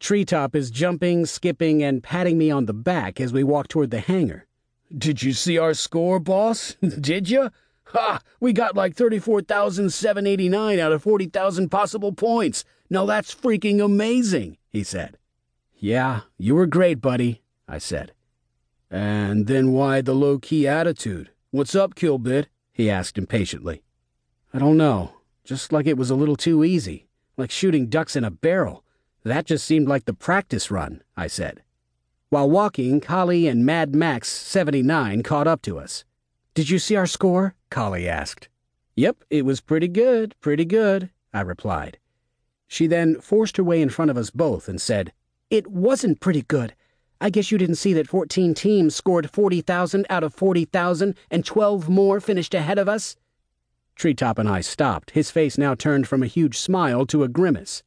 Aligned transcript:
Treetop 0.00 0.56
is 0.56 0.70
jumping, 0.70 1.26
skipping, 1.26 1.82
and 1.82 2.02
patting 2.02 2.38
me 2.38 2.50
on 2.50 2.64
the 2.64 2.72
back 2.72 3.20
as 3.20 3.34
we 3.34 3.44
walk 3.44 3.68
toward 3.68 3.90
the 3.90 4.00
hangar. 4.00 4.46
Did 4.96 5.22
you 5.22 5.34
see 5.34 5.58
our 5.58 5.74
score, 5.74 6.18
boss? 6.18 6.74
Did 7.00 7.28
you? 7.28 7.50
Ha! 7.84 8.20
We 8.40 8.54
got 8.54 8.74
like 8.74 8.96
34,789 8.96 10.78
out 10.78 10.92
of 10.92 11.02
40,000 11.02 11.68
possible 11.68 12.12
points. 12.12 12.64
Now 12.88 13.04
that's 13.04 13.34
freaking 13.34 13.84
amazing, 13.84 14.56
he 14.70 14.82
said. 14.82 15.18
Yeah, 15.76 16.22
you 16.38 16.54
were 16.54 16.66
great, 16.66 17.00
buddy, 17.00 17.42
I 17.68 17.78
said. 17.78 18.12
And 18.90 19.46
then 19.46 19.72
why 19.72 20.00
the 20.00 20.14
low 20.14 20.38
key 20.38 20.66
attitude? 20.66 21.30
What's 21.50 21.74
up, 21.74 21.94
Killbit? 21.94 22.46
he 22.72 22.90
asked 22.90 23.18
impatiently. 23.18 23.82
I 24.54 24.58
don't 24.58 24.76
know. 24.76 25.12
Just 25.44 25.72
like 25.72 25.86
it 25.86 25.98
was 25.98 26.10
a 26.10 26.14
little 26.16 26.36
too 26.36 26.64
easy. 26.64 27.06
Like 27.36 27.50
shooting 27.50 27.86
ducks 27.86 28.16
in 28.16 28.24
a 28.24 28.30
barrel. 28.30 28.84
That 29.22 29.46
just 29.46 29.66
seemed 29.66 29.88
like 29.88 30.06
the 30.06 30.14
practice 30.14 30.70
run, 30.70 31.02
I 31.16 31.26
said. 31.26 31.62
While 32.30 32.48
walking, 32.48 33.00
Kali 33.00 33.46
and 33.46 33.66
Mad 33.66 33.94
Max 33.94 34.28
79 34.28 35.22
caught 35.22 35.46
up 35.46 35.62
to 35.62 35.78
us. 35.78 36.04
Did 36.54 36.70
you 36.70 36.78
see 36.78 36.96
our 36.96 37.06
score? 37.06 37.54
Kali 37.70 38.08
asked. 38.08 38.48
Yep, 38.96 39.24
it 39.30 39.44
was 39.44 39.60
pretty 39.60 39.88
good, 39.88 40.34
pretty 40.40 40.64
good, 40.64 41.10
I 41.34 41.40
replied. 41.42 41.98
She 42.66 42.86
then 42.86 43.20
forced 43.20 43.56
her 43.56 43.64
way 43.64 43.82
in 43.82 43.88
front 43.88 44.10
of 44.10 44.16
us 44.16 44.30
both 44.30 44.68
and 44.68 44.80
said, 44.80 45.12
It 45.50 45.66
wasn't 45.66 46.20
pretty 46.20 46.42
good. 46.42 46.74
I 47.20 47.28
guess 47.28 47.50
you 47.50 47.58
didn't 47.58 47.74
see 47.76 47.92
that 47.94 48.08
14 48.08 48.54
teams 48.54 48.94
scored 48.94 49.30
40,000 49.30 50.06
out 50.08 50.24
of 50.24 50.32
40,000 50.32 51.14
and 51.30 51.44
12 51.44 51.88
more 51.88 52.20
finished 52.20 52.54
ahead 52.54 52.78
of 52.78 52.88
us? 52.88 53.16
Treetop 53.94 54.38
and 54.38 54.48
I 54.48 54.62
stopped, 54.62 55.10
his 55.10 55.30
face 55.30 55.58
now 55.58 55.74
turned 55.74 56.08
from 56.08 56.22
a 56.22 56.26
huge 56.26 56.56
smile 56.56 57.04
to 57.06 57.22
a 57.22 57.28
grimace. 57.28 57.82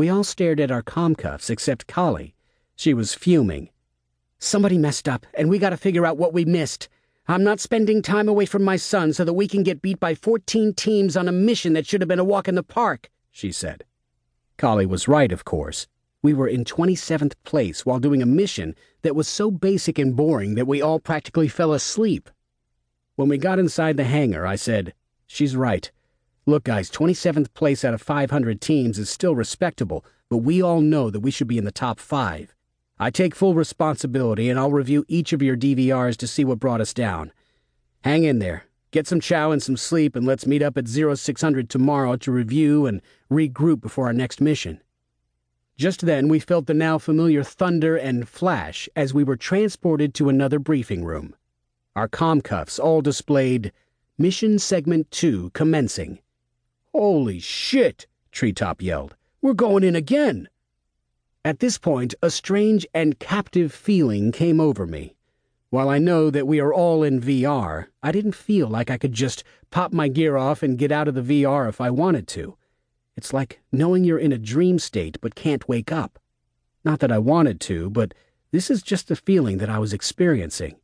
We 0.00 0.08
all 0.08 0.24
stared 0.24 0.60
at 0.60 0.70
our 0.70 0.80
comcuffs 0.82 1.50
except 1.50 1.86
Kali. 1.86 2.34
She 2.74 2.94
was 2.94 3.12
fuming. 3.12 3.68
Somebody 4.38 4.78
messed 4.78 5.06
up, 5.06 5.26
and 5.34 5.50
we 5.50 5.58
gotta 5.58 5.76
figure 5.76 6.06
out 6.06 6.16
what 6.16 6.32
we 6.32 6.46
missed. 6.46 6.88
I'm 7.28 7.44
not 7.44 7.60
spending 7.60 8.00
time 8.00 8.26
away 8.26 8.46
from 8.46 8.62
my 8.62 8.76
son 8.76 9.12
so 9.12 9.26
that 9.26 9.34
we 9.34 9.46
can 9.46 9.62
get 9.62 9.82
beat 9.82 10.00
by 10.00 10.14
14 10.14 10.72
teams 10.72 11.18
on 11.18 11.28
a 11.28 11.32
mission 11.32 11.74
that 11.74 11.86
should 11.86 12.00
have 12.00 12.08
been 12.08 12.18
a 12.18 12.24
walk 12.24 12.48
in 12.48 12.54
the 12.54 12.62
park, 12.62 13.10
she 13.30 13.52
said. 13.52 13.84
Kali 14.56 14.86
was 14.86 15.06
right, 15.06 15.30
of 15.30 15.44
course. 15.44 15.86
We 16.22 16.32
were 16.32 16.48
in 16.48 16.64
27th 16.64 17.34
place 17.44 17.84
while 17.84 18.00
doing 18.00 18.22
a 18.22 18.26
mission 18.40 18.74
that 19.02 19.14
was 19.14 19.28
so 19.28 19.50
basic 19.50 19.98
and 19.98 20.16
boring 20.16 20.54
that 20.54 20.66
we 20.66 20.80
all 20.80 20.98
practically 20.98 21.48
fell 21.48 21.74
asleep. 21.74 22.30
When 23.16 23.28
we 23.28 23.36
got 23.36 23.58
inside 23.58 23.98
the 23.98 24.04
hangar, 24.04 24.46
I 24.46 24.56
said, 24.56 24.94
She's 25.26 25.54
right. 25.54 25.92
Look, 26.50 26.64
guys, 26.64 26.90
27th 26.90 27.54
place 27.54 27.84
out 27.84 27.94
of 27.94 28.02
500 28.02 28.60
teams 28.60 28.98
is 28.98 29.08
still 29.08 29.36
respectable, 29.36 30.04
but 30.28 30.38
we 30.38 30.60
all 30.60 30.80
know 30.80 31.08
that 31.08 31.20
we 31.20 31.30
should 31.30 31.46
be 31.46 31.58
in 31.58 31.64
the 31.64 31.70
top 31.70 32.00
five. 32.00 32.56
I 32.98 33.10
take 33.10 33.36
full 33.36 33.54
responsibility 33.54 34.50
and 34.50 34.58
I'll 34.58 34.72
review 34.72 35.04
each 35.06 35.32
of 35.32 35.42
your 35.42 35.56
DVRs 35.56 36.16
to 36.16 36.26
see 36.26 36.44
what 36.44 36.58
brought 36.58 36.80
us 36.80 36.92
down. 36.92 37.30
Hang 38.02 38.24
in 38.24 38.40
there. 38.40 38.64
Get 38.90 39.06
some 39.06 39.20
chow 39.20 39.52
and 39.52 39.62
some 39.62 39.76
sleep, 39.76 40.16
and 40.16 40.26
let's 40.26 40.44
meet 40.44 40.60
up 40.60 40.76
at 40.76 40.88
0600 40.88 41.70
tomorrow 41.70 42.16
to 42.16 42.32
review 42.32 42.84
and 42.84 43.00
regroup 43.30 43.80
before 43.80 44.06
our 44.06 44.12
next 44.12 44.40
mission. 44.40 44.80
Just 45.76 46.00
then, 46.00 46.26
we 46.26 46.40
felt 46.40 46.66
the 46.66 46.74
now 46.74 46.98
familiar 46.98 47.44
thunder 47.44 47.96
and 47.96 48.28
flash 48.28 48.88
as 48.96 49.14
we 49.14 49.22
were 49.22 49.36
transported 49.36 50.14
to 50.14 50.28
another 50.28 50.58
briefing 50.58 51.04
room. 51.04 51.36
Our 51.94 52.08
comcuffs 52.08 52.80
all 52.80 53.02
displayed 53.02 53.70
Mission 54.18 54.58
Segment 54.58 55.12
2 55.12 55.50
commencing. 55.50 56.18
Holy 56.92 57.38
shit! 57.38 58.06
Treetop 58.32 58.82
yelled. 58.82 59.14
We're 59.40 59.54
going 59.54 59.84
in 59.84 59.94
again! 59.94 60.48
At 61.44 61.60
this 61.60 61.78
point, 61.78 62.14
a 62.20 62.30
strange 62.30 62.86
and 62.92 63.18
captive 63.18 63.72
feeling 63.72 64.32
came 64.32 64.60
over 64.60 64.86
me. 64.86 65.14
While 65.70 65.88
I 65.88 65.98
know 65.98 66.30
that 66.30 66.48
we 66.48 66.58
are 66.58 66.74
all 66.74 67.04
in 67.04 67.20
VR, 67.20 67.86
I 68.02 68.10
didn't 68.10 68.34
feel 68.34 68.66
like 68.66 68.90
I 68.90 68.98
could 68.98 69.12
just 69.12 69.44
pop 69.70 69.92
my 69.92 70.08
gear 70.08 70.36
off 70.36 70.64
and 70.64 70.76
get 70.76 70.90
out 70.90 71.06
of 71.06 71.14
the 71.14 71.44
VR 71.44 71.68
if 71.68 71.80
I 71.80 71.90
wanted 71.90 72.26
to. 72.28 72.56
It's 73.16 73.32
like 73.32 73.60
knowing 73.70 74.02
you're 74.02 74.18
in 74.18 74.32
a 74.32 74.38
dream 74.38 74.80
state 74.80 75.16
but 75.20 75.36
can't 75.36 75.68
wake 75.68 75.92
up. 75.92 76.18
Not 76.84 76.98
that 77.00 77.12
I 77.12 77.18
wanted 77.18 77.60
to, 77.60 77.88
but 77.88 78.14
this 78.50 78.68
is 78.68 78.82
just 78.82 79.06
the 79.06 79.14
feeling 79.14 79.58
that 79.58 79.70
I 79.70 79.78
was 79.78 79.92
experiencing. 79.92 80.74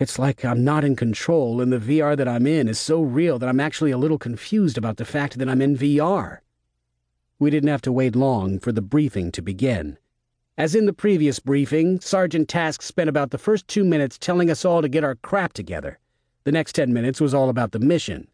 It's 0.00 0.18
like 0.18 0.46
I'm 0.46 0.64
not 0.64 0.82
in 0.82 0.96
control, 0.96 1.60
and 1.60 1.70
the 1.70 1.78
VR 1.78 2.16
that 2.16 2.26
I'm 2.26 2.46
in 2.46 2.68
is 2.68 2.78
so 2.78 3.02
real 3.02 3.38
that 3.38 3.50
I'm 3.50 3.60
actually 3.60 3.90
a 3.90 3.98
little 3.98 4.16
confused 4.16 4.78
about 4.78 4.96
the 4.96 5.04
fact 5.04 5.38
that 5.38 5.46
I'm 5.46 5.60
in 5.60 5.76
VR. 5.76 6.38
We 7.38 7.50
didn't 7.50 7.68
have 7.68 7.82
to 7.82 7.92
wait 7.92 8.16
long 8.16 8.58
for 8.58 8.72
the 8.72 8.80
briefing 8.80 9.30
to 9.32 9.42
begin. 9.42 9.98
As 10.56 10.74
in 10.74 10.86
the 10.86 10.94
previous 10.94 11.38
briefing, 11.38 12.00
Sergeant 12.00 12.48
Task 12.48 12.80
spent 12.80 13.10
about 13.10 13.30
the 13.30 13.36
first 13.36 13.68
two 13.68 13.84
minutes 13.84 14.16
telling 14.16 14.50
us 14.50 14.64
all 14.64 14.80
to 14.80 14.88
get 14.88 15.04
our 15.04 15.16
crap 15.16 15.52
together. 15.52 15.98
The 16.44 16.52
next 16.52 16.76
ten 16.76 16.94
minutes 16.94 17.20
was 17.20 17.34
all 17.34 17.50
about 17.50 17.72
the 17.72 17.78
mission. 17.78 18.28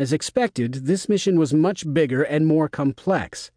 As 0.00 0.12
expected, 0.12 0.86
this 0.86 1.08
mission 1.08 1.38
was 1.38 1.54
much 1.54 1.94
bigger 1.94 2.24
and 2.24 2.44
more 2.44 2.68
complex. 2.68 3.52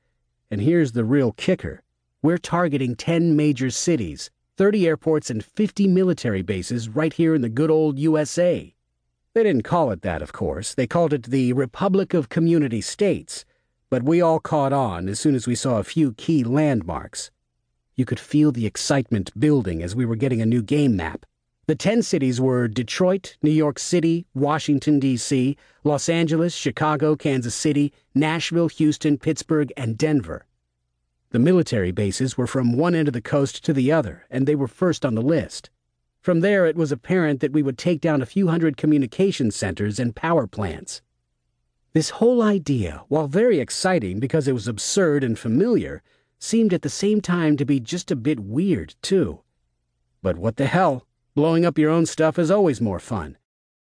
And 0.52 0.62
here's 0.62 0.92
the 0.92 1.04
real 1.04 1.32
kicker 1.32 1.82
we're 2.22 2.38
targeting 2.38 2.96
10 2.96 3.36
major 3.36 3.72
cities, 3.72 4.30
30 4.58 4.88
airports, 4.88 5.30
and 5.30 5.46
50 5.46 5.88
military 5.88 6.42
bases 6.42 6.90
right 6.90 7.14
here 7.14 7.36
in 7.36 7.42
the 7.42 7.50
good 7.50 7.70
old 7.70 8.00
USA. 8.00 8.74
They 9.36 9.44
didn't 9.44 9.62
call 9.62 9.92
it 9.92 10.02
that, 10.02 10.24
of 10.24 10.34
course. 10.34 10.74
They 10.74 10.88
called 10.88 11.14
it 11.14 11.24
the 11.24 11.54
Republic 11.54 12.16
of 12.16 12.30
Community 12.30 12.82
States. 12.82 13.46
But 13.92 14.02
we 14.02 14.20
all 14.20 14.40
caught 14.40 14.74
on 14.74 15.08
as 15.08 15.20
soon 15.20 15.36
as 15.36 15.46
we 15.46 15.54
saw 15.54 15.78
a 15.78 15.84
few 15.84 16.14
key 16.14 16.44
landmarks. 16.44 17.30
You 17.96 18.04
could 18.04 18.20
feel 18.20 18.52
the 18.52 18.66
excitement 18.66 19.32
building 19.40 19.84
as 19.84 19.96
we 19.96 20.06
were 20.06 20.16
getting 20.16 20.42
a 20.42 20.46
new 20.46 20.64
game 20.64 20.96
map. 20.96 21.26
The 21.68 21.76
10 21.76 22.02
cities 22.02 22.42
were 22.42 22.68
Detroit, 22.68 23.38
New 23.44 23.52
York 23.52 23.78
City, 23.78 24.26
Washington, 24.34 25.00
D.C., 25.00 25.56
Los 25.84 26.10
Angeles, 26.10 26.56
Chicago, 26.56 27.16
Kansas 27.16 27.54
City, 27.54 27.94
Nashville, 28.16 28.70
Houston, 28.70 29.20
Pittsburgh, 29.20 29.72
and 29.78 29.98
Denver. 29.98 30.48
The 31.32 31.40
military 31.40 31.92
bases 31.92 32.38
were 32.38 32.48
from 32.48 32.78
one 32.78 32.96
end 32.96 33.10
of 33.10 33.14
the 33.14 33.22
coast 33.22 33.66
to 33.66 33.74
the 33.74 33.92
other, 33.92 34.26
and 34.30 34.48
they 34.48 34.56
were 34.56 34.68
first 34.68 35.06
on 35.06 35.16
the 35.16 35.22
list. 35.22 35.70
From 36.22 36.40
there, 36.40 36.66
it 36.66 36.76
was 36.76 36.92
apparent 36.92 37.42
that 37.42 37.52
we 37.52 37.62
would 37.62 37.78
take 37.78 38.02
down 38.02 38.22
a 38.22 38.26
few 38.26 38.48
hundred 38.48 38.78
communication 38.78 39.52
centers 39.52 40.00
and 40.00 40.16
power 40.16 40.48
plants. 40.48 41.02
This 41.94 42.12
whole 42.12 42.42
idea, 42.42 43.04
while 43.08 43.28
very 43.28 43.60
exciting 43.60 44.20
because 44.20 44.48
it 44.48 44.54
was 44.54 44.68
absurd 44.68 45.24
and 45.24 45.38
familiar, 45.38 46.02
seemed 46.40 46.74
at 46.74 46.82
the 46.82 46.90
same 46.90 47.22
time 47.22 47.58
to 47.58 47.66
be 47.66 47.80
just 47.80 48.12
a 48.12 48.16
bit 48.16 48.40
weird, 48.40 48.96
too. 49.02 49.42
But 50.22 50.38
what 50.38 50.58
the 50.58 50.68
hell? 50.68 51.08
Blowing 51.36 51.66
up 51.66 51.78
your 51.78 51.92
own 51.92 52.06
stuff 52.06 52.40
is 52.40 52.52
always 52.52 52.80
more 52.82 53.00
fun. 53.00 53.38